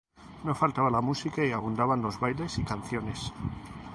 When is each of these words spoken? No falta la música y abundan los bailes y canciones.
No 0.45 0.53
falta 0.59 0.89
la 0.89 0.99
música 1.09 1.45
y 1.45 1.51
abundan 1.51 2.01
los 2.01 2.19
bailes 2.19 2.57
y 2.57 2.63
canciones. 2.63 3.31